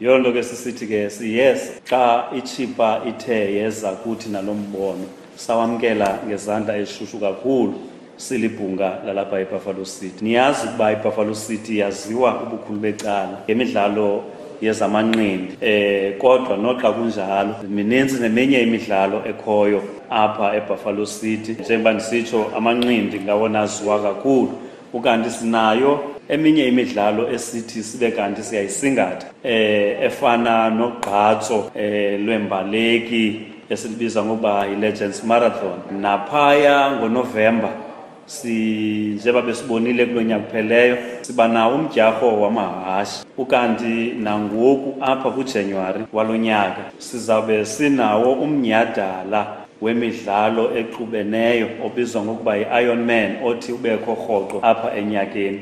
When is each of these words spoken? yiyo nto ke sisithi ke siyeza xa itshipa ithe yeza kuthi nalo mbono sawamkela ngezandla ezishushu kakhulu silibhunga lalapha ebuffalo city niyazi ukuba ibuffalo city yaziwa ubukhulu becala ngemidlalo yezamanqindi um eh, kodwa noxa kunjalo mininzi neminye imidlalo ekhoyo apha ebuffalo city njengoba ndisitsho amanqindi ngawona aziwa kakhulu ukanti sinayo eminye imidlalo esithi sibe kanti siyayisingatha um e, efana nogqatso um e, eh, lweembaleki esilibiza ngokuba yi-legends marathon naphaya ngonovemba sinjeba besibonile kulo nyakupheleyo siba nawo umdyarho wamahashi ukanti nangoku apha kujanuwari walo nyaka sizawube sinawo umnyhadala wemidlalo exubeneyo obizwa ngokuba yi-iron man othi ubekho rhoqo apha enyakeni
yiyo 0.00 0.18
nto 0.18 0.32
ke 0.32 0.42
sisithi 0.42 0.86
ke 0.86 1.10
siyeza 1.10 1.72
xa 1.84 2.30
itshipa 2.36 3.00
ithe 3.08 3.52
yeza 3.56 3.92
kuthi 3.92 4.28
nalo 4.32 4.54
mbono 4.54 5.04
sawamkela 5.36 6.18
ngezandla 6.26 6.76
ezishushu 6.80 7.20
kakhulu 7.20 7.74
silibhunga 8.16 9.02
lalapha 9.06 9.36
ebuffalo 9.40 9.84
city 9.84 10.24
niyazi 10.24 10.66
ukuba 10.68 10.92
ibuffalo 10.92 11.34
city 11.34 11.78
yaziwa 11.78 12.42
ubukhulu 12.42 12.78
becala 12.80 13.36
ngemidlalo 13.44 14.24
yezamanqindi 14.60 15.52
um 15.52 15.58
eh, 15.60 16.16
kodwa 16.18 16.56
noxa 16.56 16.92
kunjalo 16.92 17.54
mininzi 17.68 18.20
neminye 18.24 18.60
imidlalo 18.62 19.20
ekhoyo 19.28 19.82
apha 20.10 20.56
ebuffalo 20.56 21.06
city 21.06 21.52
njengoba 21.60 21.92
ndisitsho 21.92 22.50
amanqindi 22.56 23.20
ngawona 23.20 23.60
aziwa 23.60 24.00
kakhulu 24.02 24.52
ukanti 24.92 25.30
sinayo 25.30 26.14
eminye 26.34 26.64
imidlalo 26.68 27.30
esithi 27.34 27.82
sibe 27.82 28.10
kanti 28.10 28.42
siyayisingatha 28.42 29.26
um 29.44 29.50
e, 29.50 29.56
efana 30.06 30.70
nogqatso 30.70 31.56
um 31.56 31.70
e, 31.74 31.82
eh, 31.86 32.20
lweembaleki 32.22 33.24
esilibiza 33.70 34.20
ngokuba 34.24 34.54
yi-legends 34.70 35.18
marathon 35.30 35.78
naphaya 36.04 36.78
ngonovemba 36.96 37.68
sinjeba 38.26 39.42
besibonile 39.42 40.06
kulo 40.06 40.22
nyakupheleyo 40.22 40.96
siba 41.22 41.48
nawo 41.48 41.74
umdyarho 41.74 42.28
wamahashi 42.42 43.18
ukanti 43.38 43.94
nangoku 44.24 44.96
apha 45.00 45.30
kujanuwari 45.30 46.00
walo 46.12 46.36
nyaka 46.36 46.82
sizawube 46.98 47.64
sinawo 47.64 48.32
umnyhadala 48.32 49.40
wemidlalo 49.82 50.76
exubeneyo 50.78 51.68
obizwa 51.86 52.22
ngokuba 52.24 52.56
yi-iron 52.56 53.04
man 53.04 53.30
othi 53.48 53.72
ubekho 53.72 54.12
rhoqo 54.14 54.56
apha 54.62 54.88
enyakeni 55.00 55.60